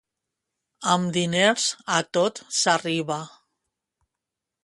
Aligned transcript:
Amb 0.93 1.11
diners, 1.17 1.67
a 1.97 1.99
tot 2.19 2.43
s'arriba. 2.61 3.21